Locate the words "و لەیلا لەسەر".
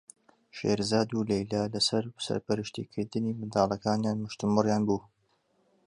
1.13-2.03